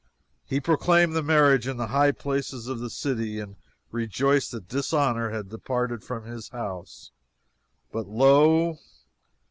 [0.47, 3.55] He proclaimed the marriage in the high places of the city and
[3.91, 7.11] rejoiced that dishonor had departed from his house.
[7.91, 8.79] But lo!